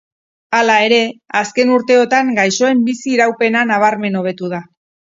[0.59, 1.01] Hala ere,
[1.43, 4.67] azken urteotan gaixoen bizi-iraupena nabarmen hobetu da.